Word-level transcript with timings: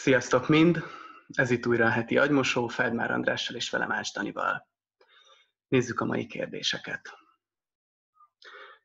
Sziasztok 0.00 0.48
mind! 0.48 0.82
Ez 1.28 1.50
itt 1.50 1.66
újra 1.66 1.86
a 1.86 1.90
heti 1.90 2.18
agymosó, 2.18 2.68
Feldmár 2.68 3.10
Andrással 3.10 3.56
és 3.56 3.70
velem 3.70 3.92
Ács 3.92 4.12
Danival. 4.12 4.68
Nézzük 5.68 6.00
a 6.00 6.04
mai 6.04 6.26
kérdéseket. 6.26 7.18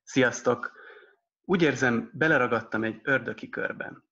Sziasztok! 0.04 0.72
Úgy 1.42 1.62
érzem, 1.62 2.12
beleragadtam 2.14 2.84
egy 2.84 3.00
ördöki 3.04 3.50
körben. 3.50 4.04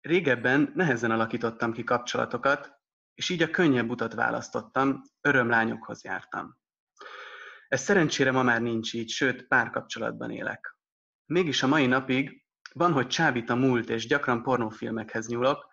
Régebben 0.00 0.72
nehezen 0.74 1.10
alakítottam 1.10 1.72
ki 1.72 1.84
kapcsolatokat, 1.84 2.72
és 3.14 3.28
így 3.28 3.42
a 3.42 3.50
könnyebb 3.50 3.90
utat 3.90 4.14
választottam, 4.14 5.02
örömlányokhoz 5.20 6.04
jártam. 6.04 6.58
Ez 7.68 7.82
szerencsére 7.82 8.32
ma 8.32 8.42
már 8.42 8.62
nincs 8.62 8.94
így, 8.94 9.08
sőt, 9.08 9.46
párkapcsolatban 9.46 10.30
élek. 10.30 10.76
Mégis 11.26 11.62
a 11.62 11.66
mai 11.66 11.86
napig 11.86 12.44
van, 12.72 12.92
hogy 12.92 13.06
csábít 13.06 13.50
a 13.50 13.54
múlt, 13.54 13.88
és 13.88 14.06
gyakran 14.06 14.42
pornófilmekhez 14.42 15.26
nyúlok, 15.26 15.70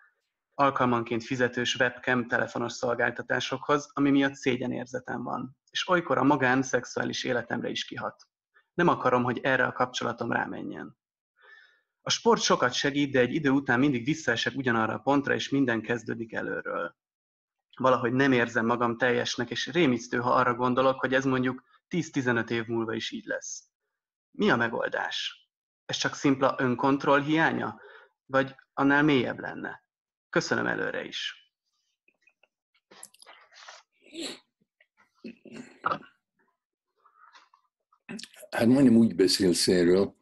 alkalmanként 0.60 1.24
fizetős 1.24 1.76
webcam 1.76 2.26
telefonos 2.26 2.72
szolgáltatásokhoz, 2.72 3.90
ami 3.92 4.10
miatt 4.10 4.34
szégyenérzetem 4.34 5.22
van, 5.22 5.56
és 5.70 5.88
olykor 5.88 6.18
a 6.18 6.22
magán 6.24 6.62
szexuális 6.62 7.24
életemre 7.24 7.68
is 7.68 7.84
kihat. 7.84 8.22
Nem 8.74 8.88
akarom, 8.88 9.22
hogy 9.22 9.38
erre 9.38 9.66
a 9.66 9.72
kapcsolatom 9.72 10.32
rámenjen. 10.32 10.98
A 12.02 12.10
sport 12.10 12.42
sokat 12.42 12.72
segít, 12.72 13.12
de 13.12 13.20
egy 13.20 13.34
idő 13.34 13.50
után 13.50 13.78
mindig 13.78 14.04
visszaesek 14.04 14.56
ugyanarra 14.56 14.94
a 14.94 14.98
pontra, 14.98 15.34
és 15.34 15.48
minden 15.48 15.82
kezdődik 15.82 16.32
előről. 16.32 16.96
Valahogy 17.76 18.12
nem 18.12 18.32
érzem 18.32 18.66
magam 18.66 18.96
teljesnek, 18.96 19.50
és 19.50 19.66
rémisztő, 19.66 20.18
ha 20.18 20.34
arra 20.34 20.54
gondolok, 20.54 21.00
hogy 21.00 21.14
ez 21.14 21.24
mondjuk 21.24 21.62
10-15 21.90 22.50
év 22.50 22.66
múlva 22.66 22.94
is 22.94 23.10
így 23.10 23.24
lesz. 23.24 23.62
Mi 24.30 24.50
a 24.50 24.56
megoldás? 24.56 25.48
Ez 25.84 25.96
csak 25.96 26.14
szimpla 26.14 26.54
önkontroll 26.58 27.20
hiánya? 27.20 27.80
Vagy 28.26 28.54
annál 28.72 29.02
mélyebb 29.02 29.38
lenne? 29.38 29.88
Köszönöm 30.30 30.66
előre 30.66 31.04
is. 31.04 31.34
Hát 38.50 38.66
majdnem 38.66 38.96
úgy 38.96 39.14
beszélsz 39.14 39.68
erről, 39.68 40.16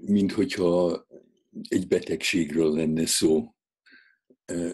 mint 0.00 0.32
hogyha 0.32 1.06
egy 1.68 1.86
betegségről 1.88 2.74
lenne 2.74 3.06
szó, 3.06 3.54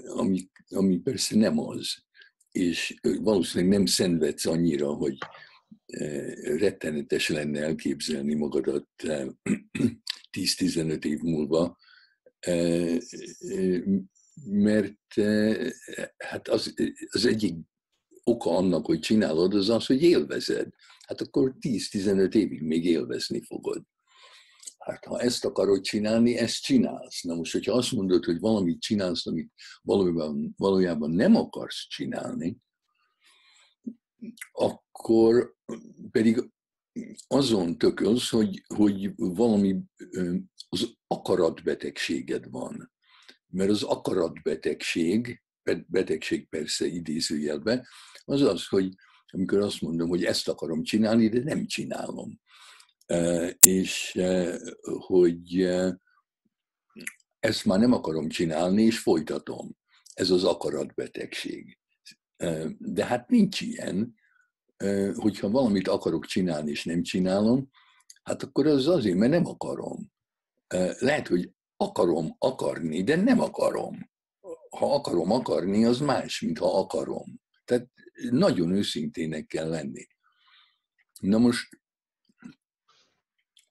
ami, 0.06 0.50
ami 0.68 0.98
persze 0.98 1.36
nem 1.36 1.58
az. 1.58 2.04
És 2.50 2.94
valószínűleg 3.02 3.72
nem 3.76 3.86
szenvedsz 3.86 4.46
annyira, 4.46 4.92
hogy 4.92 5.18
rettenetes 6.42 7.28
lenne 7.28 7.60
elképzelni 7.60 8.34
magadat 8.34 8.88
10-15 10.32 11.04
év 11.12 11.20
múlva, 11.20 11.78
mert 14.44 15.14
hát 16.16 16.48
az, 16.48 16.74
az 17.10 17.24
egyik 17.24 17.54
oka 18.24 18.56
annak, 18.56 18.86
hogy 18.86 19.00
csinálod, 19.00 19.54
az 19.54 19.68
az, 19.68 19.86
hogy 19.86 20.02
élvezed. 20.02 20.68
Hát 21.06 21.20
akkor 21.20 21.54
10-15 21.60 22.34
évig 22.34 22.62
még 22.62 22.84
élvezni 22.84 23.42
fogod. 23.42 23.82
Hát 24.78 25.04
ha 25.04 25.20
ezt 25.20 25.44
akarod 25.44 25.80
csinálni, 25.80 26.36
ezt 26.36 26.62
csinálsz. 26.62 27.22
Na 27.22 27.34
most, 27.34 27.52
hogyha 27.52 27.72
azt 27.72 27.92
mondod, 27.92 28.24
hogy 28.24 28.38
valamit 28.38 28.80
csinálsz, 28.80 29.26
amit 29.26 29.52
valójában, 29.82 30.54
valójában 30.56 31.10
nem 31.10 31.36
akarsz 31.36 31.86
csinálni, 31.88 32.56
akkor 34.52 35.54
pedig 36.10 36.50
azon 37.26 37.78
tökölsz, 37.78 38.30
hogy, 38.30 38.64
hogy 38.74 39.12
valami 39.16 39.76
az 40.68 40.94
akaratbetegséged 41.06 42.50
van. 42.50 42.92
Mert 43.46 43.70
az 43.70 43.82
akaratbetegség, 43.82 45.42
betegség 45.86 46.48
persze 46.48 46.86
idézőjelben, 46.86 47.86
az 48.24 48.40
az, 48.40 48.66
hogy 48.66 48.94
amikor 49.26 49.58
azt 49.58 49.80
mondom, 49.80 50.08
hogy 50.08 50.24
ezt 50.24 50.48
akarom 50.48 50.82
csinálni, 50.82 51.28
de 51.28 51.42
nem 51.42 51.66
csinálom. 51.66 52.40
És 53.60 54.18
hogy 54.82 55.68
ezt 57.38 57.64
már 57.64 57.78
nem 57.78 57.92
akarom 57.92 58.28
csinálni, 58.28 58.82
és 58.82 58.98
folytatom. 58.98 59.76
Ez 60.14 60.30
az 60.30 60.44
akaratbetegség. 60.44 61.78
De 62.78 63.04
hát 63.04 63.28
nincs 63.28 63.60
ilyen, 63.60 64.14
hogyha 65.14 65.50
valamit 65.50 65.88
akarok 65.88 66.26
csinálni, 66.26 66.70
és 66.70 66.84
nem 66.84 67.02
csinálom, 67.02 67.70
hát 68.22 68.42
akkor 68.42 68.66
az 68.66 68.86
azért, 68.86 69.16
mert 69.16 69.32
nem 69.32 69.46
akarom. 69.46 70.10
Lehet, 70.98 71.28
hogy 71.28 71.50
akarom 71.76 72.34
akarni, 72.38 73.02
de 73.02 73.16
nem 73.16 73.40
akarom. 73.40 74.10
Ha 74.70 74.94
akarom 74.94 75.30
akarni, 75.30 75.84
az 75.84 75.98
más, 75.98 76.40
mint 76.40 76.58
ha 76.58 76.78
akarom. 76.78 77.40
Tehát 77.64 77.88
nagyon 78.30 78.72
őszintének 78.72 79.46
kell 79.46 79.68
lenni. 79.68 80.06
Na 81.20 81.38
most 81.38 81.80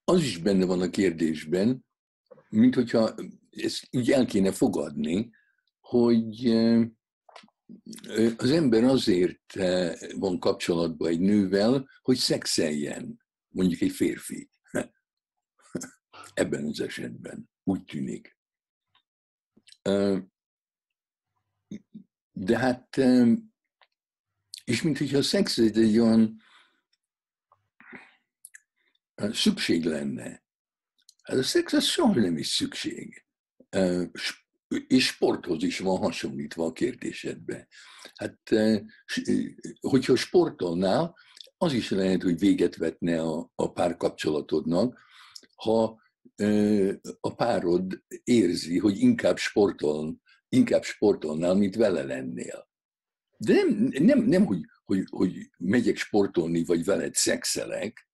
az 0.04 0.24
is 0.24 0.38
benne 0.38 0.66
van 0.66 0.82
a 0.82 0.90
kérdésben, 0.90 1.86
mint 2.50 2.76
hogyha 2.76 3.16
ezt 3.50 3.88
így 3.90 4.12
el 4.12 4.26
kéne 4.26 4.52
fogadni, 4.52 5.30
hogy 5.80 6.44
az 8.38 8.52
ember 8.52 8.84
azért 8.84 9.54
van 10.16 10.40
kapcsolatban 10.40 11.10
egy 11.10 11.20
nővel, 11.20 11.90
hogy 12.02 12.18
szexeljen, 12.18 13.22
mondjuk 13.48 13.82
egy 13.82 13.92
férfi. 13.92 14.50
Ebben 16.34 16.66
az 16.66 16.80
esetben 16.80 17.50
úgy 17.64 17.84
tűnik. 17.84 18.38
De 22.32 22.58
hát, 22.58 22.98
és 24.64 24.82
mint 24.82 24.98
hogyha 24.98 25.18
a 25.18 25.22
szex 25.22 25.58
egy 25.58 26.00
olyan 26.00 26.42
szükség 29.16 29.86
lenne. 29.86 30.44
Hát 31.22 31.38
a 31.38 31.44
szex 31.44 31.74
az 31.74 31.84
soha 31.84 32.14
nem 32.14 32.38
is 32.38 32.48
szükség. 32.48 33.26
És 34.88 35.06
sporthoz 35.06 35.64
is 35.64 35.80
van 35.80 35.98
hasonlítva 35.98 36.66
a 36.66 36.72
kérdésedbe. 36.72 37.68
Hát, 38.16 38.40
hogyha 39.80 40.16
sportolnál, 40.16 41.16
az 41.58 41.74
is 41.74 41.90
lehet, 41.90 42.24
hogy 42.24 42.40
véget 42.40 42.76
vetne 42.76 43.22
a, 43.22 43.52
a 43.56 43.72
párkapcsolatodnak, 43.72 45.00
ha 45.56 46.02
a 47.20 47.36
párod 47.36 48.04
érzi, 48.24 48.78
hogy 48.78 49.00
inkább 49.00 49.38
sportol, 49.38 50.16
inkább 50.50 50.84
sportolnál, 50.84 51.56
mint 51.56 51.76
vele 51.76 52.04
lennél. 52.04 52.70
De 53.38 53.54
nem, 53.54 53.90
nem, 54.04 54.20
nem 54.20 54.46
hogy, 54.46 54.62
hogy, 54.84 55.06
hogy 55.10 55.50
megyek 55.58 55.98
sportolni, 55.98 56.64
vagy 56.64 56.84
veled 56.84 57.14
szexelek, 57.14 58.10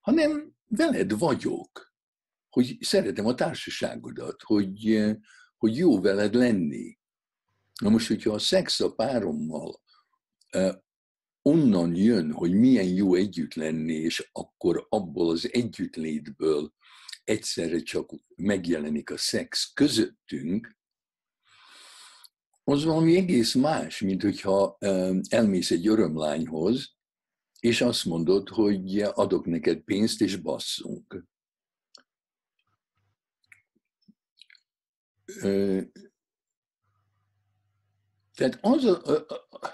hanem 0.00 0.52
veled 0.68 1.18
vagyok. 1.18 1.94
Hogy 2.48 2.76
szeretem 2.80 3.26
a 3.26 3.34
társaságodat, 3.34 4.42
hogy, 4.42 5.06
hogy 5.58 5.76
jó 5.76 6.00
veled 6.00 6.34
lenni. 6.34 6.98
Na 7.80 7.88
most, 7.88 8.08
hogyha 8.08 8.32
a 8.32 8.38
szex 8.38 8.80
a 8.80 8.94
párommal 8.94 9.82
onnan 11.42 11.94
jön, 11.94 12.32
hogy 12.32 12.52
milyen 12.52 12.86
jó 12.86 13.14
együtt 13.14 13.54
lenni, 13.54 13.94
és 13.94 14.28
akkor 14.32 14.86
abból 14.88 15.30
az 15.30 15.48
együttlétből 15.52 16.72
egyszerre 17.24 17.80
csak 17.80 18.10
megjelenik 18.36 19.10
a 19.10 19.16
szex 19.16 19.72
közöttünk, 19.74 20.76
az 22.64 22.84
valami 22.84 23.16
egész 23.16 23.54
más, 23.54 24.00
mint 24.00 24.22
hogyha 24.22 24.78
elmész 25.28 25.70
egy 25.70 25.86
örömlányhoz, 25.86 26.94
és 27.60 27.80
azt 27.80 28.04
mondod, 28.04 28.48
hogy 28.48 29.00
adok 29.00 29.46
neked 29.46 29.80
pénzt, 29.80 30.20
és 30.20 30.36
basszunk. 30.36 31.24
Tehát 38.34 38.58
az 38.60 38.84
a, 38.84 39.02
a, 39.04 39.26
a, 39.50 39.70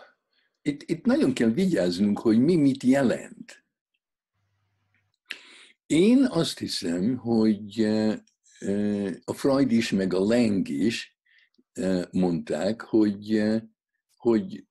itt, 0.62 0.82
itt 0.82 1.04
nagyon 1.04 1.32
kell 1.32 1.50
vigyáznunk, 1.50 2.19
hogy 2.19 2.38
mi 2.38 2.56
mit 2.56 2.82
jelent. 2.82 3.64
Én 5.87 6.26
azt 6.31 6.58
hiszem, 6.58 7.16
hogy 7.16 7.81
a 9.25 9.32
Freud 9.32 9.72
is, 9.72 9.90
meg 9.90 10.14
a 10.14 10.19
Lang 10.19 10.69
is 10.69 11.16
mondták, 12.10 12.81
hogy, 12.81 13.43
hogy 14.16 14.66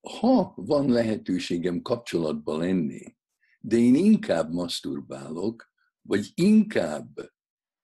ha 0.00 0.52
van 0.56 0.88
lehetőségem 0.88 1.82
kapcsolatban 1.82 2.58
lenni, 2.58 3.16
de 3.60 3.76
én 3.76 3.94
inkább 3.94 4.52
masturbálok, 4.52 5.70
vagy 6.02 6.30
inkább 6.34 7.32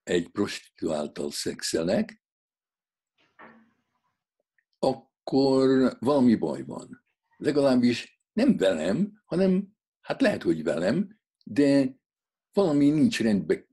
egy 0.08 0.28
prostituáltal 0.28 1.30
szexelek, 1.30 2.22
akkor 4.78 5.96
valami 5.98 6.34
baj 6.34 6.62
van. 6.62 7.04
Legalábbis 7.36 8.22
nem 8.32 8.56
velem, 8.56 9.22
hanem 9.24 9.76
hát 10.00 10.20
lehet, 10.20 10.42
hogy 10.42 10.62
velem, 10.62 11.20
de 11.44 11.96
valami 12.52 12.90
nincs 12.90 13.20
rendben 13.20 13.66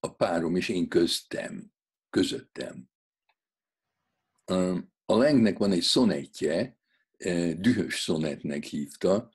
a 0.00 0.14
párom 0.14 0.56
és 0.56 0.68
én 0.68 0.88
köztem, 0.88 1.72
közöttem. 2.10 2.90
A 5.04 5.16
Lengnek 5.16 5.58
van 5.58 5.72
egy 5.72 5.82
szonetje, 5.82 6.78
dühös 7.56 8.00
szonetnek 8.00 8.64
hívta, 8.64 9.32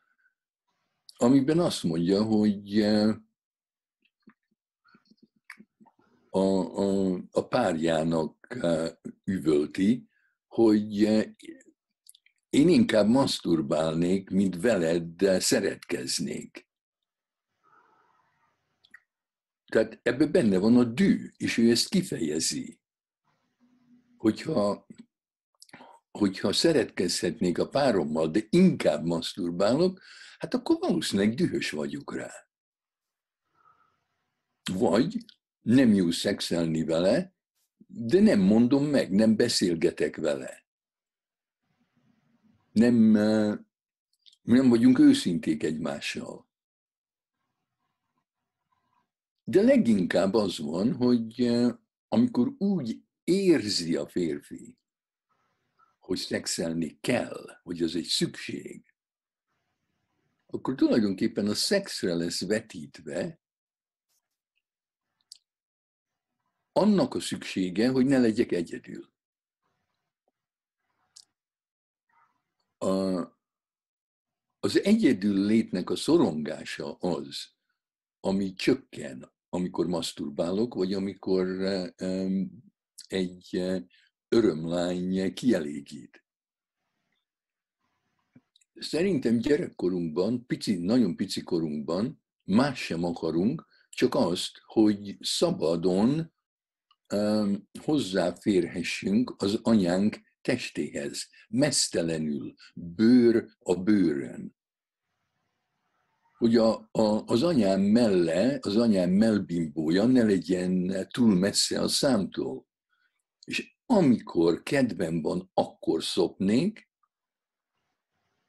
amiben 1.16 1.60
azt 1.60 1.84
mondja, 1.84 2.24
hogy 2.24 2.86
a, 6.34 6.40
a, 6.40 7.20
a 7.32 7.48
párjának 7.48 8.58
üvölti, 9.24 10.10
hogy 10.48 11.02
én 12.50 12.70
inkább 12.70 13.08
maszturbálnék, 13.08 14.30
mint 14.30 14.62
veled 14.62 15.40
szeretkeznék. 15.40 16.68
Tehát 19.66 20.00
ebben 20.04 20.32
benne 20.32 20.58
van 20.58 20.78
a 20.78 20.84
dű, 20.84 21.32
és 21.38 21.58
ő 21.58 21.70
ezt 21.70 21.90
kifejezi. 21.90 22.80
Hogyha, 24.18 24.88
hogyha 26.12 26.54
szeretkezhetnék 26.54 27.58
a 27.58 27.70
párommal, 27.70 28.28
de 28.28 28.40
inkább 28.50 29.06
maszturbálok, 29.06 30.02
hát 30.38 30.54
akkor 30.54 30.78
valószínűleg 30.80 31.34
dühös 31.34 31.72
vagyok 31.72 32.16
rá. 32.16 32.48
Vagy 34.74 35.26
nem 35.64 35.94
jó 35.94 36.12
szexelni 36.12 36.84
vele, 36.84 37.34
de 37.88 38.20
nem 38.20 38.40
mondom 38.40 38.86
meg, 38.86 39.12
nem 39.12 39.36
beszélgetek 39.36 40.16
vele. 40.16 40.66
Nem, 42.72 42.96
nem 44.42 44.70
vagyunk 44.70 45.00
őszinték 45.00 45.64
egymással. 45.64 46.48
De 49.44 49.62
leginkább 49.62 50.34
az 50.34 50.60
van, 50.60 50.94
hogy 50.94 51.52
amikor 52.08 52.54
úgy 52.58 53.04
érzi 53.24 53.96
a 53.96 54.08
férfi, 54.08 54.78
hogy 56.00 56.18
szexelni 56.18 56.98
kell, 57.02 57.60
hogy 57.64 57.82
az 57.82 57.96
egy 57.96 58.06
szükség, 58.06 58.94
akkor 60.46 60.76
tulajdonképpen 60.76 61.48
a 61.48 61.54
szexre 61.54 62.14
lesz 62.14 62.46
vetítve 62.46 63.43
annak 66.74 67.16
a 67.16 67.20
szüksége, 67.20 67.90
hogy 67.90 68.06
ne 68.06 68.20
legyek 68.20 68.52
egyedül. 68.52 69.12
A, 72.78 73.22
az 74.60 74.84
egyedül 74.84 75.46
létnek 75.46 75.90
a 75.90 75.96
szorongása 75.96 76.94
az, 76.94 77.52
ami 78.20 78.54
csökken, 78.54 79.32
amikor 79.50 79.88
maszturbálok, 79.88 80.74
vagy 80.74 80.94
amikor 80.94 81.48
egy 83.08 83.62
örömlány 84.28 85.34
kielégít. 85.34 86.24
Szerintem 88.74 89.38
gyerekkorunkban, 89.38 90.46
pici, 90.46 90.78
nagyon 90.78 91.16
pici 91.16 91.42
korunkban 91.42 92.24
más 92.44 92.80
sem 92.80 93.04
akarunk, 93.04 93.68
csak 93.90 94.16
azt, 94.16 94.62
hogy 94.66 95.18
szabadon 95.20 96.10
um, 96.10 96.33
hozzáférhessünk 97.84 99.34
az 99.38 99.60
anyánk 99.62 100.20
testéhez, 100.42 101.30
mesztelenül, 101.50 102.54
bőr 102.74 103.46
a 103.60 103.76
bőrön 103.76 104.56
hogy 106.44 106.56
a, 106.56 106.90
a, 106.92 107.24
az 107.26 107.44
anyám 107.44 107.82
melle, 107.82 108.58
az 108.62 108.78
anyám 108.78 109.10
melbimbója 109.10 110.06
ne 110.06 110.24
legyen 110.24 111.08
túl 111.12 111.36
messze 111.36 111.82
a 111.82 111.88
számtól. 111.88 112.68
És 113.46 113.76
amikor 113.86 114.64
kedvem 114.64 115.22
van, 115.22 115.52
akkor 115.54 116.04
szopnék, 116.04 116.90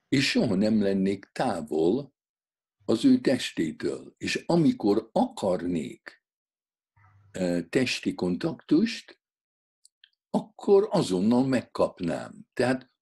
és 0.08 0.30
soha 0.30 0.54
nem 0.54 0.82
lennék 0.82 1.24
távol 1.32 2.14
az 2.84 3.04
ő 3.04 3.20
testétől. 3.20 4.14
És 4.18 4.44
amikor 4.46 5.10
akarnék 5.12 6.23
testi 7.68 8.14
kontaktust, 8.14 9.18
akkor 10.30 10.88
azonnal 10.90 11.46
megkapnám. 11.46 12.46
Tehát 12.52 12.92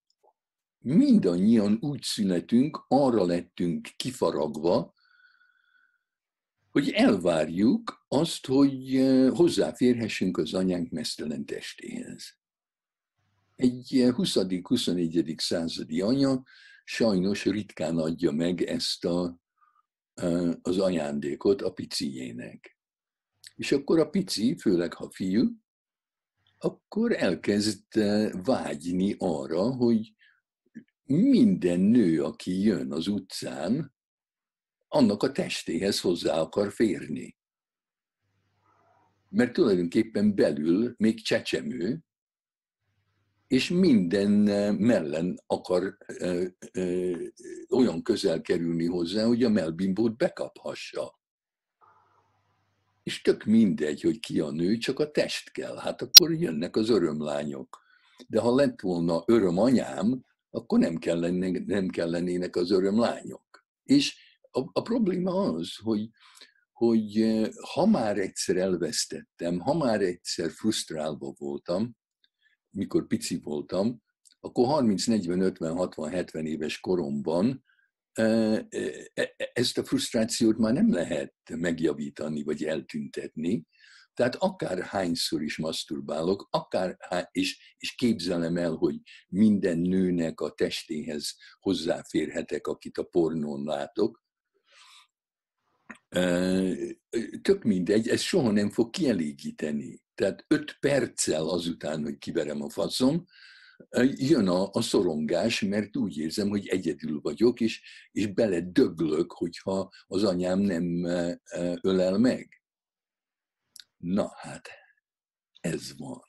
mindannyian 0.79 1.79
úgy 1.81 2.03
szünetünk, 2.03 2.85
arra 2.89 3.25
lettünk 3.25 3.89
kifaragva, 3.97 4.95
hogy 6.71 6.91
elvárjuk 6.91 8.05
azt, 8.09 8.47
hogy 8.47 8.97
hozzáférhessünk 9.35 10.37
az 10.37 10.55
anyánk 10.55 10.91
mesztelen 10.91 11.45
testéhez. 11.45 12.39
Egy 13.57 13.89
20.-21. 13.91 15.29
Eh, 15.29 15.35
századi 15.37 16.01
anya 16.01 16.43
sajnos 16.85 17.45
ritkán 17.45 17.99
adja 17.99 18.31
meg 18.31 18.63
ezt 18.63 19.05
a, 19.05 19.39
az 20.63 20.79
ajándékot 20.79 21.63
a 21.63 21.73
piciének. 21.73 22.72
És 23.63 23.73
akkor 23.73 23.99
a 23.99 24.09
pici, 24.09 24.57
főleg 24.57 24.95
ha 24.95 25.11
fiú, 25.11 25.51
akkor 26.59 27.13
elkezd 27.13 27.85
vágyni 28.45 29.15
arra, 29.19 29.63
hogy 29.63 30.15
minden 31.05 31.81
nő, 31.81 32.23
aki 32.23 32.61
jön 32.61 32.93
az 32.93 33.07
utcán, 33.07 33.95
annak 34.89 35.23
a 35.23 35.33
testéhez 35.33 36.01
hozzá 36.01 36.41
akar 36.41 36.73
férni. 36.73 37.37
Mert 39.29 39.53
tulajdonképpen 39.53 40.35
belül 40.35 40.95
még 40.99 41.23
csecsemő, 41.23 42.05
és 43.47 43.69
minden 43.69 44.31
mellen 44.75 45.43
akar 45.47 45.97
ö, 46.07 46.47
ö, 46.73 47.13
olyan 47.69 48.03
közel 48.03 48.41
kerülni 48.41 48.87
hozzá, 48.87 49.25
hogy 49.25 49.45
a 49.45 49.49
melbimbót 49.49 50.17
bekaphassa. 50.17 51.21
És 53.03 53.23
tök 53.23 53.45
mindegy, 53.45 54.01
hogy 54.01 54.21
ki 54.21 54.41
a 54.41 54.51
nő, 54.51 54.77
csak 54.77 54.99
a 54.99 55.11
test 55.11 55.51
kell. 55.51 55.77
Hát 55.77 56.03
akkor 56.03 56.33
jönnek 56.33 56.77
az 56.77 56.89
örömlányok. 56.89 57.81
De 58.29 58.41
ha 58.41 58.55
lett 58.55 58.81
volna 58.81 59.23
örömanyám, 59.27 60.25
akkor 60.51 60.79
nem, 60.79 60.97
kellene, 60.97 61.51
nem 61.67 61.89
kellenének 61.89 62.57
az 62.57 62.71
örömlányok. 62.71 63.65
És 63.83 64.17
a, 64.51 64.61
a 64.73 64.83
probléma 64.83 65.33
az, 65.33 65.77
hogy, 65.77 66.09
hogy 66.73 67.41
ha 67.73 67.87
már 67.87 68.19
egyszer 68.19 68.57
elvesztettem, 68.57 69.59
ha 69.59 69.75
már 69.75 70.01
egyszer 70.01 70.51
frusztrálva 70.51 71.35
voltam, 71.39 71.97
mikor 72.71 73.07
pici 73.07 73.41
voltam, 73.43 74.03
akkor 74.41 74.67
30, 74.67 75.07
40, 75.07 75.41
50, 75.41 75.77
60, 75.77 76.11
70 76.11 76.47
éves 76.47 76.81
koromban 76.81 77.65
ezt 79.53 79.79
a 79.79 79.85
frusztrációt 79.85 80.59
már 80.59 80.73
nem 80.73 80.93
lehet 80.93 81.35
megjavítani 81.55 82.43
vagy 82.43 82.65
eltüntetni, 82.65 83.67
tehát 84.15 84.35
akár 84.35 84.83
hányszor 84.83 85.43
is 85.43 85.57
maszturbálok, 85.57 86.49
akár, 86.51 86.97
és, 87.31 87.75
és 87.79 87.95
képzelem 87.95 88.57
el, 88.57 88.73
hogy 88.73 88.97
minden 89.29 89.79
nőnek 89.79 90.41
a 90.41 90.51
testéhez 90.51 91.37
hozzáférhetek, 91.61 92.67
akit 92.67 92.99
a 92.99 93.03
pornón 93.03 93.65
látok, 93.65 94.23
tök 97.43 97.63
mindegy, 97.63 98.09
ez 98.09 98.21
soha 98.21 98.51
nem 98.51 98.71
fog 98.71 98.91
kielégíteni. 98.91 100.03
Tehát 100.15 100.45
öt 100.49 100.77
perccel 100.81 101.49
azután, 101.49 102.03
hogy 102.03 102.19
kiverem 102.19 102.63
a 102.63 102.71
faszom, 102.71 103.25
jön 104.17 104.49
a, 104.49 104.69
a 104.73 104.81
szorongás, 104.81 105.61
mert 105.61 105.97
úgy 105.97 106.19
érzem, 106.19 106.49
hogy 106.49 106.67
egyedül 106.67 107.21
vagyok, 107.21 107.61
és, 107.61 107.83
és 108.11 108.27
bele 108.27 108.61
döglök, 108.61 109.33
hogyha 109.33 109.91
az 110.07 110.25
anyám 110.25 110.59
nem 110.59 111.05
ölel 111.81 112.19
meg. 112.19 112.63
Na 113.97 114.33
hát, 114.37 114.69
ez 115.61 115.99
van. 115.99 116.21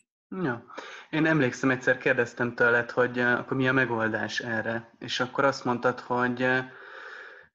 Ja. 0.44 0.66
Én 1.10 1.26
emlékszem, 1.26 1.70
egyszer 1.70 1.98
kérdeztem 1.98 2.56
tőled, 2.56 2.92
hogy 2.92 3.18
uh, 3.18 3.40
akkor 3.40 3.58
mi 3.58 3.68
a 3.68 3.74
megoldás 3.74 4.40
erre, 4.40 4.96
és 5.00 5.20
akkor 5.20 5.44
azt 5.44 5.64
mondtad, 5.64 6.00
hogy 6.00 6.48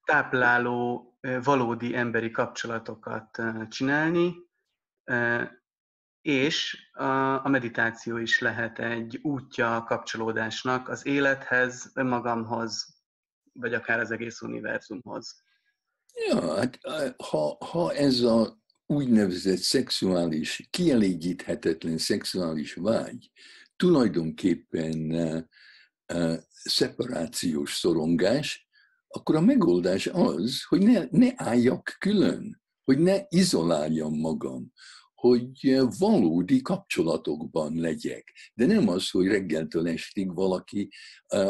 tápláló, 0.03 1.09
valódi 1.43 1.95
emberi 1.95 2.31
kapcsolatokat 2.31 3.41
csinálni, 3.69 4.35
és 6.29 6.89
a, 7.43 7.49
meditáció 7.49 8.17
is 8.17 8.39
lehet 8.39 8.79
egy 8.79 9.19
útja 9.21 9.75
a 9.75 9.83
kapcsolódásnak 9.83 10.89
az 10.89 11.05
élethez, 11.05 11.91
önmagamhoz, 11.93 12.85
vagy 13.53 13.73
akár 13.73 13.99
az 13.99 14.11
egész 14.11 14.41
univerzumhoz. 14.41 15.43
Ja, 16.27 16.55
hát 16.55 16.79
ha, 17.17 17.57
ha 17.65 17.93
ez 17.93 18.21
a 18.21 18.57
úgynevezett 18.85 19.57
szexuális, 19.57 20.67
kielégíthetetlen 20.69 21.97
szexuális 21.97 22.73
vágy 22.73 23.31
tulajdonképpen 23.75 25.11
uh, 26.13 26.33
szeparációs 26.49 27.75
szorongás, 27.75 28.67
akkor 29.07 29.35
a 29.35 29.41
megoldás 29.41 30.07
az, 30.07 30.63
hogy 30.63 30.81
ne, 30.81 31.03
ne 31.09 31.31
álljak 31.35 31.95
külön, 31.99 32.61
hogy 32.83 32.99
ne 32.99 33.17
izoláljam 33.29 34.19
magam, 34.19 34.71
hogy 35.19 35.79
valódi 35.99 36.61
kapcsolatokban 36.61 37.75
legyek. 37.75 38.33
De 38.53 38.65
nem 38.65 38.87
az, 38.87 39.09
hogy 39.09 39.27
reggeltől 39.27 39.87
estig 39.87 40.33
valaki 40.33 40.91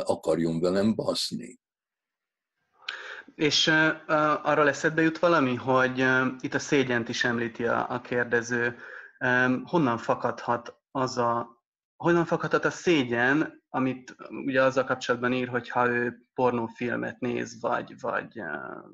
akarjon 0.04 0.60
velem 0.60 0.96
baszni. 0.96 1.60
És 3.36 3.68
uh, 3.68 4.48
arról 4.48 4.68
eszedbe 4.68 5.02
jut 5.02 5.20
valami, 5.20 5.56
hogy 5.56 6.02
uh, 6.02 6.28
itt 6.40 6.54
a 6.54 6.60
szégyent 6.60 7.10
is 7.10 7.24
említi 7.24 7.66
a, 7.66 7.90
a 7.90 8.02
kérdező. 8.02 8.78
Um, 9.20 9.66
honnan 9.66 9.98
fakadhat 9.98 10.76
az 10.92 11.18
a, 11.18 11.62
honnan 11.96 12.26
fakadhat 12.26 12.66
a 12.66 12.72
szégyen, 12.72 13.64
amit 13.70 14.16
ugye 14.30 14.64
azzal 14.64 14.84
kapcsolatban 14.84 15.34
ír, 15.34 15.48
hogyha 15.48 15.88
ő 15.88 16.26
pornófilmet 16.34 17.20
néz, 17.20 17.62
vagy, 17.62 18.00
vagy 18.00 18.40
uh, 18.40 18.92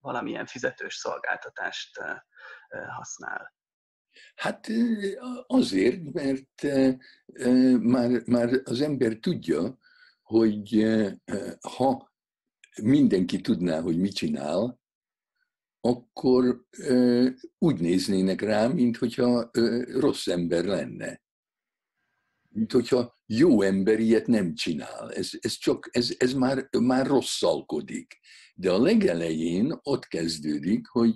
valamilyen 0.00 0.46
fizetős 0.46 0.94
szolgáltatást 0.94 1.98
uh, 1.98 2.86
használ? 2.96 3.60
Hát 4.34 4.68
azért, 5.46 6.12
mert 6.12 6.62
már, 7.80 8.22
már 8.26 8.60
az 8.64 8.80
ember 8.80 9.14
tudja, 9.14 9.78
hogy 10.22 10.86
ha 11.60 12.12
mindenki 12.82 13.40
tudná, 13.40 13.80
hogy 13.80 13.98
mit 13.98 14.14
csinál, 14.14 14.80
akkor 15.80 16.66
úgy 17.58 17.80
néznének 17.80 18.40
rá, 18.40 18.66
mint 18.66 18.96
hogyha 18.96 19.50
rossz 19.84 20.26
ember 20.26 20.64
lenne. 20.64 21.22
Mint 22.48 22.72
hogyha 22.72 23.18
jó 23.26 23.62
ember 23.62 24.00
ilyet 24.00 24.26
nem 24.26 24.54
csinál. 24.54 25.12
Ez, 25.12 25.30
ez, 25.40 25.52
csak, 25.52 25.88
ez, 25.90 26.14
ez 26.18 26.32
már, 26.32 26.68
már 26.78 27.06
rosszalkodik. 27.06 28.18
De 28.54 28.72
a 28.72 28.82
legelején 28.82 29.78
ott 29.82 30.06
kezdődik, 30.06 30.86
hogy 30.86 31.14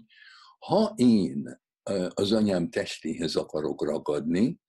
ha 0.58 0.92
én 0.96 1.60
az 2.08 2.32
anyám 2.32 2.70
testéhez 2.70 3.36
akarok 3.36 3.84
ragadni, 3.84 4.60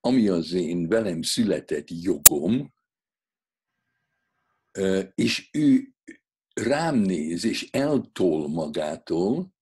ami 0.00 0.28
az 0.28 0.52
én 0.52 0.88
velem 0.88 1.22
született 1.22 1.90
jogom, 1.90 2.74
és 5.14 5.48
ő 5.52 5.94
rám 6.54 6.96
néz 6.96 7.44
és 7.44 7.70
eltol 7.70 8.48
magától, 8.48 9.54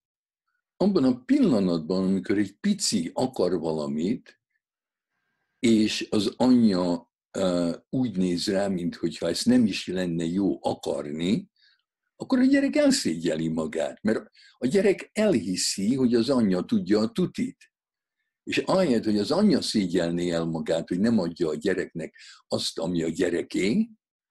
abban 0.76 1.04
a 1.04 1.24
pillanatban, 1.24 2.04
amikor 2.04 2.38
egy 2.38 2.56
pici 2.60 3.10
akar 3.14 3.58
valamit, 3.58 4.40
és 5.58 6.06
az 6.10 6.34
anyja 6.36 7.10
úgy 7.90 8.16
néz 8.16 8.46
rá, 8.46 8.68
mintha 8.68 9.28
ezt 9.28 9.46
nem 9.46 9.66
is 9.66 9.86
lenne 9.86 10.24
jó 10.24 10.58
akarni, 10.64 11.51
akkor 12.22 12.38
a 12.38 12.44
gyerek 12.44 12.76
elszégyeli 12.76 13.48
magát, 13.48 14.02
mert 14.02 14.30
a 14.58 14.66
gyerek 14.66 15.10
elhiszi, 15.12 15.94
hogy 15.94 16.14
az 16.14 16.30
anyja 16.30 16.62
tudja 16.62 17.00
a 17.00 17.10
tutit. 17.10 17.56
És 18.42 18.58
ahelyett, 18.58 19.04
hogy 19.04 19.18
az 19.18 19.30
anyja 19.30 19.62
szégyelné 19.62 20.30
el 20.30 20.44
magát, 20.44 20.88
hogy 20.88 21.00
nem 21.00 21.18
adja 21.18 21.48
a 21.48 21.54
gyereknek 21.54 22.20
azt, 22.48 22.78
ami 22.78 23.02
a 23.02 23.08
gyereké, 23.08 23.88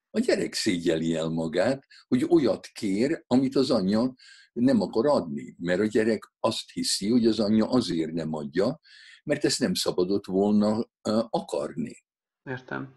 a 0.10 0.20
gyerek 0.20 0.54
szégyeli 0.54 1.16
el 1.16 1.30
magát, 1.30 1.86
hogy 2.08 2.26
olyat 2.30 2.68
kér, 2.68 3.24
amit 3.28 3.56
az 3.56 3.72
anyja 3.72 4.14
nem 4.54 4.82
akar 4.82 5.06
adni. 5.06 5.56
Mert 5.58 5.80
a 5.80 5.86
gyerek 5.86 6.32
azt 6.40 6.72
hiszi, 6.72 7.10
hogy 7.10 7.26
az 7.26 7.40
anyja 7.40 7.70
azért 7.70 8.12
nem 8.12 8.34
adja, 8.34 8.80
mert 9.24 9.46
ezt 9.46 9.60
nem 9.60 9.74
szabadott 9.74 10.26
volna 10.26 10.90
akarni. 11.30 12.04
Értem. 12.44 12.96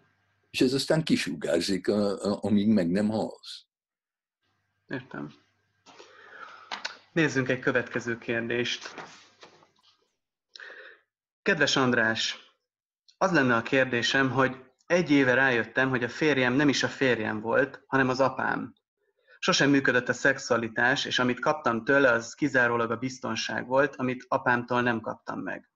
És 0.49 0.61
ez 0.61 0.73
aztán 0.73 1.03
kisugárzik, 1.03 1.87
amíg 2.21 2.67
meg 2.67 2.91
nem 2.91 3.09
halsz. 3.09 3.65
Értem. 4.87 5.33
Nézzünk 7.11 7.49
egy 7.49 7.59
következő 7.59 8.17
kérdést. 8.17 8.93
Kedves 11.41 11.75
András, 11.75 12.53
az 13.17 13.31
lenne 13.31 13.55
a 13.55 13.61
kérdésem, 13.61 14.31
hogy 14.31 14.63
egy 14.85 15.11
éve 15.11 15.33
rájöttem, 15.33 15.89
hogy 15.89 16.03
a 16.03 16.09
férjem 16.09 16.53
nem 16.53 16.69
is 16.69 16.83
a 16.83 16.87
férjem 16.87 17.41
volt, 17.41 17.83
hanem 17.87 18.09
az 18.09 18.19
apám. 18.19 18.73
Sosem 19.39 19.69
működött 19.69 20.09
a 20.09 20.13
szexualitás, 20.13 21.05
és 21.05 21.19
amit 21.19 21.39
kaptam 21.39 21.83
tőle, 21.83 22.11
az 22.11 22.33
kizárólag 22.33 22.91
a 22.91 22.97
biztonság 22.97 23.67
volt, 23.67 23.95
amit 23.95 24.25
apámtól 24.27 24.81
nem 24.81 25.01
kaptam 25.01 25.39
meg. 25.39 25.69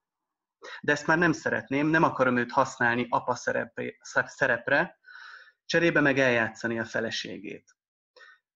De 0.82 0.92
ezt 0.92 1.08
már 1.08 1.18
nem 1.18 1.32
szeretném, 1.32 1.88
nem 1.88 2.04
akarom 2.04 2.38
őt 2.38 2.52
használni 2.52 3.08
apa 3.10 3.36
szerepre, 4.26 5.00
cserébe 5.66 6.02
meg 6.02 6.20
eljátszani 6.20 6.80
a 6.80 6.86
feleségét 6.86 7.79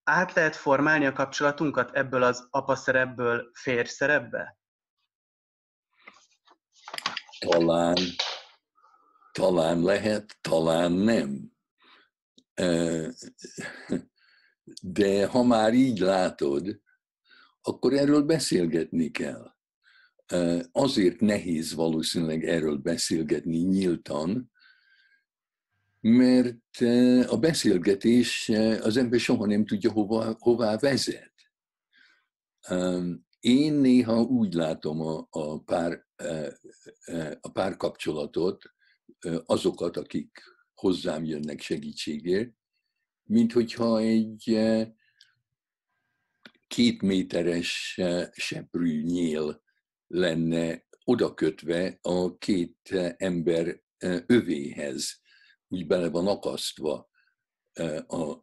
át 0.03 0.33
lehet 0.33 0.55
formálni 0.55 1.05
a 1.05 1.13
kapcsolatunkat 1.13 1.95
ebből 1.95 2.24
az 2.24 2.48
apa 2.50 2.75
szerepből 2.75 3.50
férj 3.53 3.88
szerepbe? 3.88 4.57
Talán, 7.39 7.98
talán 9.31 9.81
lehet, 9.81 10.38
talán 10.41 10.91
nem. 10.91 11.51
De 14.81 15.27
ha 15.27 15.43
már 15.43 15.74
így 15.74 16.00
látod, 16.00 16.81
akkor 17.62 17.93
erről 17.93 18.24
beszélgetni 18.24 19.12
kell. 19.12 19.55
Azért 20.72 21.19
nehéz 21.19 21.74
valószínűleg 21.74 22.43
erről 22.43 22.77
beszélgetni 22.77 23.57
nyíltan, 23.57 24.51
mert 26.03 26.81
eh, 26.81 27.33
a 27.33 27.38
beszélgetés 27.38 28.50
eh, 28.50 28.86
az 28.86 28.98
ember 28.98 29.19
soha 29.19 29.45
nem 29.45 29.65
tudja, 29.65 29.91
hova, 29.91 30.36
hová 30.39 30.77
vezet. 30.77 31.31
Én 33.39 33.74
néha 33.74 34.22
úgy 34.22 34.53
látom 34.53 35.01
a, 35.01 35.27
a, 35.29 35.60
pár, 35.60 36.05
eh, 36.15 36.51
a 37.41 37.51
párkapcsolatot, 37.51 38.63
azokat, 39.45 39.98
akik 39.98 40.43
hozzám 40.74 41.24
jönnek 41.24 41.62
segítségért, 41.62 42.53
mint 43.24 43.51
hogyha 43.51 44.00
egy 44.00 44.60
két 46.67 47.01
méteres 47.01 48.00
seprű 48.31 49.03
nyél 49.03 49.63
lenne 50.07 50.86
odakötve 51.03 51.98
a 52.01 52.38
két 52.38 52.89
ember 53.17 53.81
övéhez 54.25 55.22
úgy 55.74 55.88
bele 55.88 56.10
van 56.10 56.27
akasztva, 56.27 57.10
a, 58.08 58.36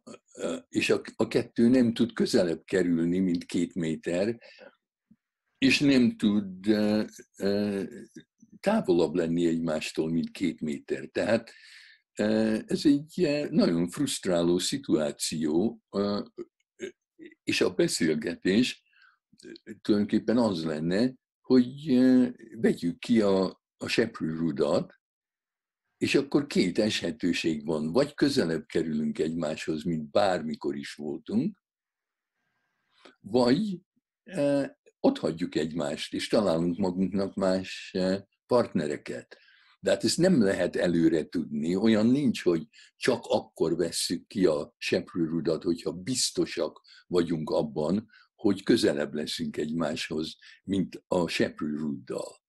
és 0.69 0.89
a, 0.89 1.01
a 1.15 1.27
kettő 1.27 1.67
nem 1.67 1.93
tud 1.93 2.13
közelebb 2.13 2.63
kerülni, 2.65 3.19
mint 3.19 3.45
két 3.45 3.75
méter, 3.75 4.37
és 5.57 5.79
nem 5.79 6.17
tud 6.17 6.67
távolabb 8.59 9.13
lenni 9.13 9.47
egymástól, 9.47 10.09
mint 10.09 10.31
két 10.31 10.61
méter. 10.61 11.05
Tehát 11.05 11.53
ez 12.65 12.85
egy 12.85 13.47
nagyon 13.49 13.89
frusztráló 13.89 14.57
szituáció, 14.57 15.81
és 17.43 17.61
a 17.61 17.73
beszélgetés 17.73 18.83
tulajdonképpen 19.81 20.37
az 20.37 20.63
lenne, 20.63 21.13
hogy 21.41 21.99
vegyük 22.59 22.99
ki 22.99 23.21
a, 23.21 23.61
a 23.77 23.87
seprűrudat, 23.87 25.00
és 26.01 26.15
akkor 26.15 26.47
két 26.47 26.79
eshetőség 26.79 27.65
van. 27.65 27.91
Vagy 27.91 28.13
közelebb 28.13 28.65
kerülünk 28.65 29.19
egymáshoz, 29.19 29.83
mint 29.83 30.11
bármikor 30.11 30.75
is 30.75 30.93
voltunk, 30.93 31.63
vagy 33.19 33.79
e, 34.23 34.77
ott 34.99 35.17
hagyjuk 35.17 35.55
egymást, 35.55 36.13
és 36.13 36.27
találunk 36.27 36.77
magunknak 36.77 37.35
más 37.35 37.91
e, 37.93 38.27
partnereket. 38.45 39.37
De 39.79 39.89
hát 39.89 40.03
ezt 40.03 40.17
nem 40.17 40.43
lehet 40.43 40.75
előre 40.75 41.27
tudni. 41.27 41.75
Olyan 41.75 42.07
nincs, 42.07 42.43
hogy 42.43 42.67
csak 42.97 43.25
akkor 43.25 43.75
vesszük 43.75 44.27
ki 44.27 44.45
a 44.45 44.73
seprőrudat, 44.77 45.63
hogyha 45.63 45.91
biztosak 45.91 46.81
vagyunk 47.07 47.49
abban, 47.49 48.09
hogy 48.35 48.63
közelebb 48.63 49.13
leszünk 49.13 49.57
egymáshoz, 49.57 50.37
mint 50.63 51.03
a 51.07 51.27
seprőruddal. 51.27 52.40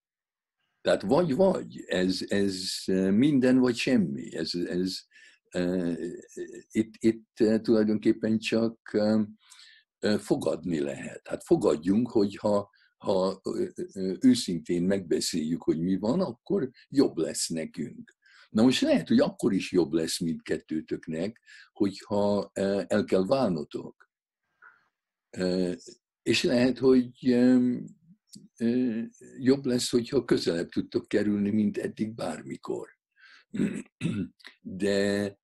Tehát 0.83 1.03
vagy-vagy, 1.03 1.85
ez, 1.87 2.19
ez 2.29 2.73
minden 3.11 3.59
vagy 3.59 3.77
semmi. 3.77 4.37
Ez, 4.37 4.55
ez, 4.55 4.99
itt, 6.71 6.95
itt 6.99 7.29
tulajdonképpen 7.63 8.39
csak 8.39 8.99
fogadni 10.19 10.81
lehet. 10.81 11.29
Hát 11.29 11.45
fogadjunk, 11.45 12.11
hogy 12.11 12.37
ha, 12.37 12.71
ha 12.97 13.41
őszintén 14.21 14.83
megbeszéljük, 14.83 15.63
hogy 15.63 15.81
mi 15.81 15.97
van, 15.97 16.21
akkor 16.21 16.71
jobb 16.89 17.17
lesz 17.17 17.49
nekünk. 17.49 18.15
Na 18.51 18.63
most 18.63 18.81
lehet, 18.81 19.09
hogy 19.09 19.21
akkor 19.21 19.53
is 19.53 19.73
jobb 19.73 19.93
lesz 19.93 20.21
mindkettőtöknek, 20.21 21.41
hogyha 21.73 22.51
el 22.87 23.05
kell 23.05 23.27
válnotok. 23.27 24.11
És 26.23 26.43
lehet, 26.43 26.79
hogy 26.79 27.11
jobb 29.39 29.65
lesz, 29.65 29.91
hogyha 29.91 30.25
közelebb 30.25 30.69
tudtok 30.69 31.09
kerülni, 31.09 31.51
mint 31.51 31.79
eddig 31.79 32.15
bármikor. 32.15 32.89
De 34.61 35.37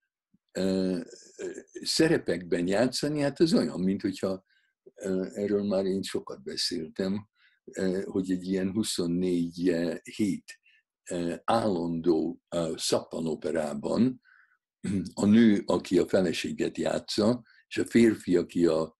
szerepekben 1.81 2.67
játszani, 2.67 3.19
hát 3.19 3.39
ez 3.39 3.53
olyan, 3.53 3.79
mint 3.79 4.01
hogyha 4.01 4.45
erről 5.33 5.63
már 5.63 5.85
én 5.85 6.01
sokat 6.01 6.43
beszéltem, 6.43 7.27
hogy 8.03 8.31
egy 8.31 8.47
ilyen 8.47 8.71
24 8.71 9.75
hét 10.03 10.59
állandó 11.43 12.41
szappanoperában 12.75 14.21
a 15.13 15.25
nő, 15.25 15.63
aki 15.65 15.97
a 15.97 16.07
feleséget 16.07 16.77
játsza, 16.77 17.43
és 17.67 17.77
a 17.77 17.85
férfi, 17.85 18.35
aki 18.35 18.65
a 18.65 18.97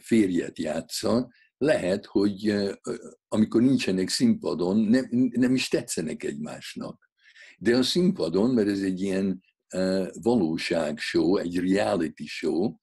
férjet 0.00 0.58
játsza, 0.58 1.30
lehet, 1.60 2.06
hogy 2.06 2.54
amikor 3.28 3.62
nincsenek 3.62 4.08
színpadon, 4.08 4.76
nem, 4.76 5.08
nem 5.30 5.54
is 5.54 5.68
tetszenek 5.68 6.22
egymásnak. 6.22 7.10
De 7.58 7.76
a 7.76 7.82
színpadon, 7.82 8.50
mert 8.50 8.68
ez 8.68 8.82
egy 8.82 9.00
ilyen 9.00 9.42
valóságshow, 10.12 11.36
egy 11.36 11.70
reality 11.70 12.24
show, 12.24 12.74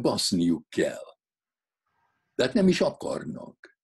baszniuk 0.00 0.68
kell. 0.68 1.16
Tehát 2.34 2.54
nem 2.54 2.68
is 2.68 2.80
akarnak. 2.80 3.78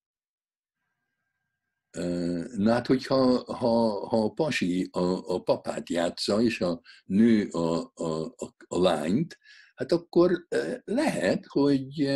Na 2.57 2.73
hát, 2.73 2.87
hogyha 2.87 3.55
ha, 3.55 4.07
ha 4.09 4.25
a 4.25 4.33
pasi 4.33 4.89
a, 4.91 5.35
a 5.35 5.43
papát 5.43 5.89
játsza, 5.89 6.43
és 6.43 6.61
a 6.61 6.81
nő 7.05 7.49
a, 7.49 7.93
a, 7.95 8.25
a, 8.25 8.55
a 8.67 8.81
lányt, 8.81 9.39
hát 9.75 9.93
akkor 9.93 10.47
lehet, 10.85 11.45
hogy 11.47 12.11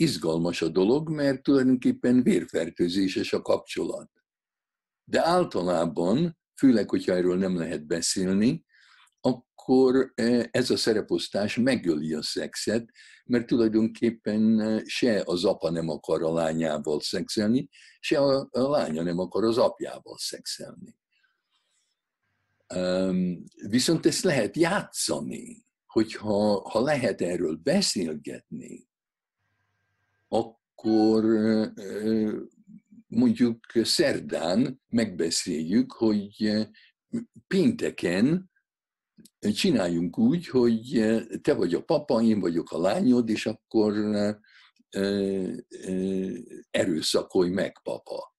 izgalmas 0.00 0.62
a 0.62 0.68
dolog, 0.68 1.10
mert 1.10 1.42
tulajdonképpen 1.42 2.22
vérfertőzéses 2.22 3.32
a 3.32 3.42
kapcsolat. 3.42 4.10
De 5.04 5.26
általában, 5.26 6.38
főleg, 6.56 6.88
hogyha 6.88 7.12
erről 7.12 7.36
nem 7.36 7.56
lehet 7.56 7.86
beszélni, 7.86 8.64
akkor 9.20 10.12
ez 10.50 10.70
a 10.70 10.76
szereposztás 10.76 11.56
megöli 11.56 12.14
a 12.14 12.22
szexet, 12.22 12.90
mert 13.24 13.46
tulajdonképpen 13.46 14.82
se 14.86 15.22
az 15.24 15.44
apa 15.44 15.70
nem 15.70 15.88
akar 15.88 16.22
a 16.22 16.32
lányával 16.32 17.00
szexelni, 17.00 17.68
se 18.00 18.18
a, 18.18 18.48
a 18.50 18.60
lánya 18.60 19.02
nem 19.02 19.18
akar 19.18 19.44
az 19.44 19.58
apjával 19.58 20.18
szexelni. 20.18 20.98
Viszont 23.68 24.06
ezt 24.06 24.22
lehet 24.22 24.56
játszani, 24.56 25.64
hogyha 25.86 26.68
ha 26.68 26.80
lehet 26.80 27.20
erről 27.20 27.56
beszélgetni, 27.56 28.89
akkor 30.32 31.24
mondjuk 33.06 33.66
szerdán 33.82 34.80
megbeszéljük, 34.88 35.92
hogy 35.92 36.52
pénteken 37.46 38.50
csináljunk 39.40 40.18
úgy, 40.18 40.46
hogy 40.46 41.04
te 41.42 41.54
vagy 41.54 41.74
a 41.74 41.82
papa, 41.82 42.22
én 42.22 42.40
vagyok 42.40 42.72
a 42.72 42.80
lányod, 42.80 43.28
és 43.28 43.46
akkor 43.46 43.94
erőszakolj 46.70 47.50
meg, 47.50 47.80
papa. 47.82 48.34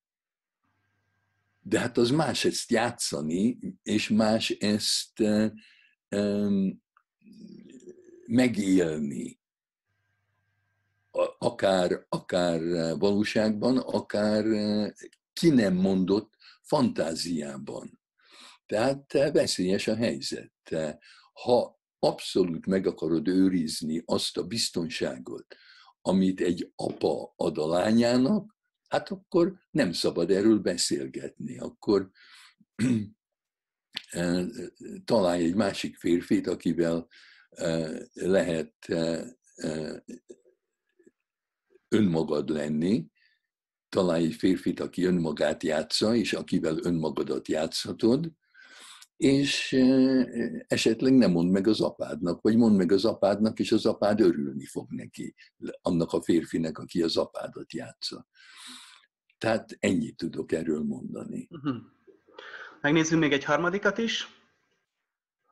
De 1.61 1.79
hát 1.79 1.97
az 1.97 2.09
más 2.09 2.45
ezt 2.45 2.71
játszani, 2.71 3.57
és 3.83 4.09
más 4.09 4.49
ezt 4.49 5.23
megélni 8.25 9.40
akár, 11.37 12.05
akár 12.09 12.59
valóságban, 12.97 13.77
akár 13.77 14.45
ki 15.33 15.49
nem 15.49 15.73
mondott 15.73 16.33
fantáziában. 16.61 17.99
Tehát 18.65 19.11
veszélyes 19.11 19.87
a 19.87 19.95
helyzet. 19.95 20.53
Ha 21.33 21.79
abszolút 21.99 22.65
meg 22.65 22.87
akarod 22.87 23.27
őrizni 23.27 24.03
azt 24.05 24.37
a 24.37 24.43
biztonságot, 24.43 25.55
amit 26.01 26.41
egy 26.41 26.71
apa 26.75 27.33
ad 27.35 27.57
a 27.57 27.67
lányának, 27.67 28.55
hát 28.87 29.09
akkor 29.09 29.53
nem 29.71 29.91
szabad 29.91 30.31
erről 30.31 30.59
beszélgetni. 30.59 31.57
Akkor 31.57 32.11
találj 35.05 35.43
egy 35.43 35.55
másik 35.55 35.97
férfit, 35.97 36.47
akivel 36.47 37.07
lehet 38.13 38.75
önmagad 41.91 42.49
lenni, 42.49 43.05
találj 43.89 44.25
egy 44.25 44.33
férfit, 44.33 44.79
aki 44.79 45.03
önmagát 45.03 45.63
játsza, 45.63 46.15
és 46.15 46.33
akivel 46.33 46.77
önmagadat 46.83 47.47
játszhatod, 47.47 48.31
és 49.17 49.73
esetleg 50.67 51.13
nem 51.13 51.31
mond 51.31 51.51
meg 51.51 51.67
az 51.67 51.81
apádnak, 51.81 52.41
vagy 52.41 52.57
mond 52.57 52.77
meg 52.77 52.91
az 52.91 53.05
apádnak, 53.05 53.59
és 53.59 53.71
az 53.71 53.85
apád 53.85 54.21
örülni 54.21 54.65
fog 54.65 54.91
neki, 54.91 55.35
annak 55.81 56.11
a 56.11 56.21
férfinek, 56.21 56.77
aki 56.77 57.01
az 57.01 57.17
apádat 57.17 57.73
játsza. 57.73 58.27
Tehát 59.37 59.77
ennyit 59.79 60.17
tudok 60.17 60.51
erről 60.51 60.83
mondani. 60.83 61.47
Uh-huh. 61.49 61.75
Megnézzük 62.81 63.19
még 63.19 63.31
egy 63.31 63.43
harmadikat 63.43 63.97
is. 63.97 64.27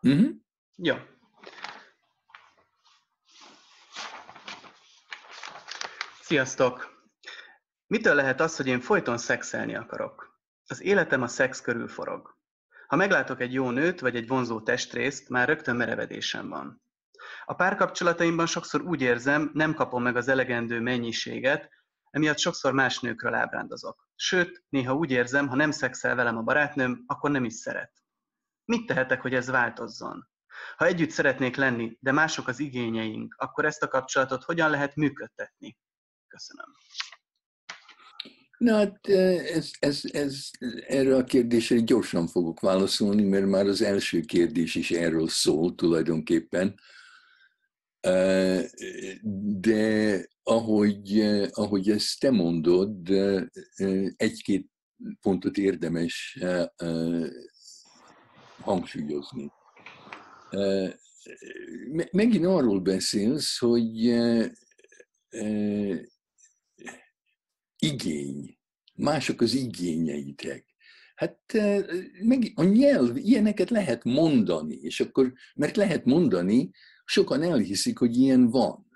Uh-huh. 0.02 0.30
Jó. 0.76 0.96
Sziasztok! 6.30 7.04
Mitől 7.88 8.16
lehet 8.16 8.42
az, 8.42 8.56
hogy 8.56 8.68
én 8.68 8.80
folyton 8.80 9.18
szexelni 9.18 9.76
akarok? 9.76 10.42
Az 10.68 10.82
életem 10.82 11.22
a 11.22 11.28
szex 11.28 11.62
körül 11.62 11.88
forog. 11.88 12.38
Ha 12.88 12.96
meglátok 12.96 13.42
egy 13.42 13.54
jó 13.54 13.70
nőt 13.70 14.00
vagy 14.00 14.16
egy 14.16 14.28
vonzó 14.28 14.62
testrészt, 14.62 15.30
már 15.30 15.48
rögtön 15.48 15.76
merevedésem 15.76 16.50
van. 16.50 16.82
A 17.46 17.54
párkapcsolataimban 17.54 18.46
sokszor 18.46 18.82
úgy 18.82 19.02
érzem, 19.02 19.52
nem 19.54 19.74
kapom 19.74 20.04
meg 20.04 20.16
az 20.16 20.28
elegendő 20.28 20.80
mennyiséget, 20.80 21.70
emiatt 22.10 22.40
sokszor 22.40 22.74
más 22.74 23.00
nőkről 23.00 23.34
ábrándozok. 23.34 24.08
Sőt, 24.16 24.64
néha 24.70 24.94
úgy 24.94 25.12
érzem, 25.12 25.48
ha 25.48 25.56
nem 25.56 25.72
szexel 25.72 26.16
velem 26.16 26.38
a 26.38 26.42
barátnőm, 26.42 27.04
akkor 27.08 27.32
nem 27.32 27.46
is 27.46 27.54
szeret. 27.54 27.94
Mit 28.66 28.86
tehetek, 28.86 29.22
hogy 29.22 29.34
ez 29.34 29.48
változzon? 29.48 30.30
Ha 30.76 30.86
együtt 30.86 31.12
szeretnék 31.12 31.56
lenni, 31.56 31.98
de 32.00 32.12
mások 32.12 32.48
az 32.48 32.60
igényeink, 32.60 33.36
akkor 33.38 33.66
ezt 33.66 33.84
a 33.84 33.88
kapcsolatot 33.88 34.44
hogyan 34.44 34.70
lehet 34.70 34.96
működtetni? 34.96 35.78
Köszönöm. 36.30 36.66
Na 38.58 38.76
hát 38.76 39.08
ez, 39.08 39.72
ez, 39.80 40.02
ez, 40.12 40.50
erre 40.88 41.16
a 41.16 41.24
kérdésre 41.24 41.80
gyorsan 41.80 42.28
fogok 42.28 42.60
válaszolni, 42.60 43.24
mert 43.24 43.46
már 43.46 43.66
az 43.66 43.82
első 43.82 44.22
kérdés 44.22 44.76
is 44.76 44.92
erről 44.92 45.28
szól 45.28 45.76
tulajdonképpen. 45.76 46.80
De 49.60 50.26
ahogy, 50.44 51.20
ahogy 51.52 51.90
ezt 51.90 52.20
te 52.20 52.32
mondod, 52.32 53.10
egy-két 54.16 54.70
pontot 55.22 55.58
érdemes 55.58 56.40
hangsúlyozni. 58.62 59.52
Megint 62.12 62.46
arról 62.46 62.80
beszélsz, 62.80 63.58
hogy 63.58 64.16
igény, 67.80 68.58
mások 68.96 69.42
az 69.42 69.54
igényeitek. 69.54 70.66
Hát 71.16 71.40
meg 72.22 72.52
a 72.56 72.64
nyelv, 72.64 73.18
ilyeneket 73.18 73.70
lehet 73.70 74.04
mondani, 74.04 74.76
és 74.76 75.00
akkor, 75.00 75.34
mert 75.56 75.76
lehet 75.76 76.06
mondani, 76.06 76.72
sokan 77.06 77.44
elhiszik, 77.44 77.98
hogy 77.98 78.18
ilyen 78.18 78.50
van. 78.50 78.88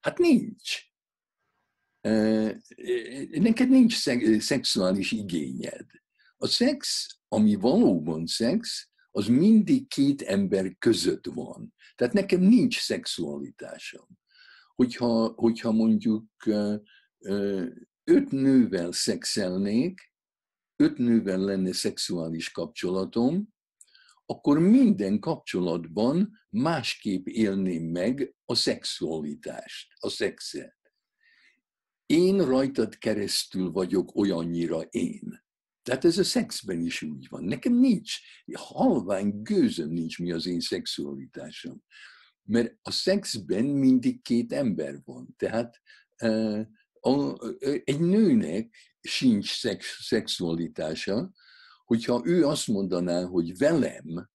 Hát 0.00 0.18
nincs. 0.18 0.78
Neked 3.30 3.68
nincs 3.68 3.96
szexuális 4.38 5.12
igényed. 5.12 5.86
A 6.36 6.46
szex, 6.46 7.06
ami 7.28 7.54
valóban 7.54 8.26
szex, 8.26 8.88
az 9.10 9.26
mindig 9.26 9.88
két 9.88 10.22
ember 10.22 10.76
között 10.78 11.26
van. 11.26 11.74
Tehát 11.94 12.12
nekem 12.12 12.40
nincs 12.40 12.78
szexualitásom. 12.80 14.06
Hogyha, 14.74 15.32
hogyha 15.36 15.72
mondjuk 15.72 16.26
öt 18.04 18.30
nővel 18.30 18.92
szexelnék, 18.92 20.12
öt 20.76 20.98
nővel 20.98 21.38
lenne 21.38 21.72
szexuális 21.72 22.50
kapcsolatom, 22.50 23.48
akkor 24.26 24.58
minden 24.58 25.18
kapcsolatban 25.18 26.32
másképp 26.50 27.26
élném 27.26 27.84
meg 27.84 28.34
a 28.44 28.54
szexualitást, 28.54 29.92
a 29.98 30.08
szexet. 30.08 30.76
Én 32.06 32.44
rajtad 32.44 32.98
keresztül 32.98 33.70
vagyok 33.70 34.16
olyannyira 34.16 34.80
én. 34.80 35.44
Tehát 35.82 36.04
ez 36.04 36.18
a 36.18 36.24
szexben 36.24 36.80
is 36.80 37.02
úgy 37.02 37.28
van. 37.28 37.44
Nekem 37.44 37.74
nincs, 37.74 38.16
halvány 38.52 39.42
gőzöm 39.42 39.90
nincs, 39.90 40.18
mi 40.18 40.32
az 40.32 40.46
én 40.46 40.60
szexualitásom. 40.60 41.82
Mert 42.42 42.78
a 42.82 42.90
szexben 42.90 43.64
mindig 43.64 44.22
két 44.22 44.52
ember 44.52 45.00
van. 45.04 45.34
Tehát 45.36 45.80
a, 47.04 47.38
egy 47.84 48.00
nőnek 48.00 48.76
sincs 49.00 49.58
szex, 49.58 50.04
szexualitása, 50.04 51.32
hogyha 51.84 52.22
ő 52.24 52.46
azt 52.46 52.66
mondaná, 52.66 53.24
hogy 53.24 53.58
velem 53.58 54.30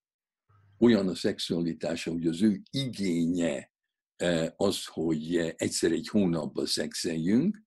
olyan 0.80 1.08
a 1.08 1.16
szexualitása, 1.16 2.12
hogy 2.12 2.28
az 2.28 2.42
ő 2.42 2.62
igénye 2.70 3.72
az, 4.56 4.86
hogy 4.86 5.36
egyszer 5.56 5.92
egy 5.92 6.08
hónapban 6.08 6.66
szexeljünk, 6.66 7.66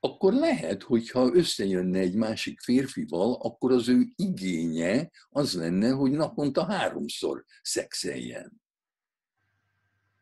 akkor 0.00 0.32
lehet, 0.32 0.82
hogyha 0.82 1.34
összejönne 1.34 1.98
egy 1.98 2.14
másik 2.14 2.60
férfival, 2.60 3.34
akkor 3.34 3.72
az 3.72 3.88
ő 3.88 4.06
igénye 4.14 5.10
az 5.28 5.54
lenne, 5.54 5.90
hogy 5.90 6.10
naponta 6.10 6.64
háromszor 6.64 7.44
szexeljen. 7.62 8.62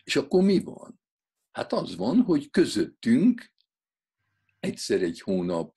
És 0.05 0.17
akkor 0.17 0.43
mi 0.43 0.61
van? 0.61 1.01
Hát 1.53 1.73
az 1.73 1.97
van, 1.97 2.21
hogy 2.21 2.51
közöttünk 2.51 3.52
egyszer 4.63 5.03
egy 5.03 5.21
hónap 5.21 5.75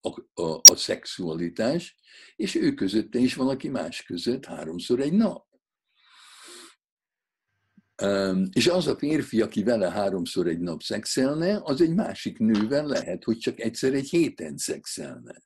a, 0.00 0.40
a, 0.42 0.60
a 0.70 0.76
szexualitás, 0.76 1.96
és 2.36 2.54
ő 2.54 2.74
közötte 2.74 3.18
is 3.18 3.34
valaki 3.34 3.68
más 3.68 4.02
között 4.02 4.44
háromszor 4.44 5.00
egy 5.00 5.12
nap. 5.12 5.46
És 8.52 8.66
az 8.66 8.86
a 8.86 8.96
férfi, 8.96 9.40
aki 9.40 9.62
vele 9.62 9.90
háromszor 9.90 10.46
egy 10.46 10.60
nap 10.60 10.82
szexelne, 10.82 11.60
az 11.62 11.80
egy 11.80 11.94
másik 11.94 12.38
nővel 12.38 12.86
lehet, 12.86 13.24
hogy 13.24 13.38
csak 13.38 13.60
egyszer 13.60 13.94
egy 13.94 14.08
héten 14.08 14.56
szexelne. 14.56 15.42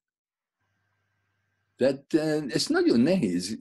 Tehát 1.80 2.14
ez 2.52 2.66
nagyon 2.66 3.00
nehéz. 3.00 3.58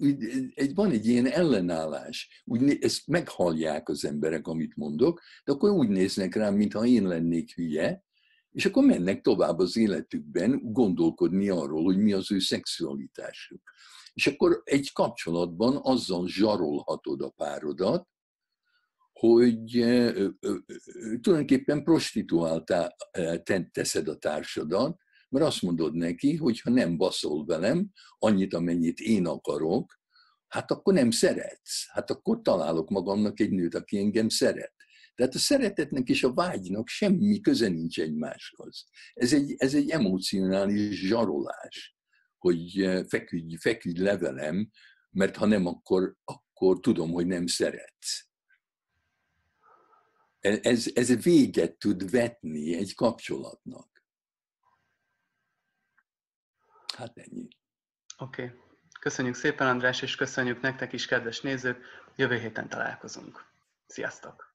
Van 0.73 0.91
egy 0.91 1.08
ilyen 1.08 1.25
ellenállás. 1.25 2.43
Úgy, 2.45 2.77
ezt 2.82 3.08
meghallják 3.08 3.89
az 3.89 4.05
emberek, 4.05 4.47
amit 4.47 4.75
mondok, 4.75 5.21
de 5.43 5.51
akkor 5.51 5.69
úgy 5.69 5.88
néznek 5.89 6.36
rám, 6.36 6.55
mintha 6.55 6.86
én 6.86 7.08
lennék 7.08 7.53
hülye, 7.55 8.03
és 8.51 8.65
akkor 8.65 8.84
mennek 8.84 9.21
tovább 9.21 9.60
az 9.60 9.77
életükben 9.77 10.60
gondolkodni 10.63 11.49
arról, 11.49 11.84
hogy 11.84 11.97
mi 11.97 12.13
az 12.13 12.32
ő 12.32 12.39
szexualitásuk. 12.39 13.62
És 14.13 14.27
akkor 14.27 14.62
egy 14.63 14.91
kapcsolatban 14.93 15.79
azzal 15.82 16.27
zsarolhatod 16.27 17.21
a 17.21 17.29
párodat, 17.29 18.08
hogy 19.12 19.71
tulajdonképpen 21.21 21.84
prostituáltá 21.84 22.95
teszed 23.71 24.08
a 24.08 24.17
társadat, 24.17 24.97
mert 25.30 25.46
azt 25.46 25.62
mondod 25.62 25.96
neki, 25.96 26.36
hogy 26.36 26.60
ha 26.60 26.70
nem 26.70 26.98
baszol 26.98 27.46
velem 27.46 27.92
annyit, 28.18 28.54
amennyit 28.54 29.00
én 29.00 29.26
akarok, 29.26 30.00
hát 30.48 30.72
akkor 30.72 30.94
nem 30.94 31.12
szeretsz. 31.12 31.88
Hát 31.89 32.10
akkor 32.10 32.42
találok 32.42 32.89
magamnak 32.89 33.39
egy 33.39 33.52
nőt, 33.52 33.76
aki 33.76 33.98
engem 33.98 34.30
szeret. 34.30 34.74
Tehát 35.15 35.36
a 35.36 35.39
szeretetnek 35.39 36.10
és 36.10 36.24
a 36.24 36.34
vágynak 36.34 36.88
semmi 36.88 37.39
köze 37.39 37.68
nincs 37.68 38.00
egymáshoz. 38.00 38.86
Ez 39.13 39.34
egy, 39.34 39.56
ez 39.58 39.74
egy 39.74 39.89
emocionális 39.89 41.08
zsarolás, 41.08 41.96
hogy 42.38 42.89
feküdj, 43.08 43.56
feküdj 43.56 44.02
levelem, 44.02 44.70
mert 45.10 45.36
ha 45.36 45.46
nem, 45.46 45.65
akkor, 45.65 46.15
akkor 46.24 46.80
tudom, 46.80 47.12
hogy 47.12 47.28
nem 47.28 47.48
szeretsz. 47.48 48.28
Ez, 50.39 50.92
ez 50.94 51.24
véget 51.24 51.78
tud 51.78 52.12
vetni 52.12 52.76
egy 52.76 52.96
kapcsolatnak. 52.96 53.88
Hát 56.99 57.17
ennyi. 57.17 57.47
Oké. 58.17 58.43
Okay. 58.43 58.57
Köszönjük 58.99 59.35
szépen, 59.35 59.67
András, 59.67 60.01
és 60.01 60.15
köszönjük 60.15 60.62
nektek 60.62 60.93
is, 60.93 61.05
kedves 61.05 61.41
nézők. 61.41 61.85
Jövő 62.15 62.38
héten 62.38 62.69
találkozunk. 62.69 63.45
Sziasztok! 63.88 64.48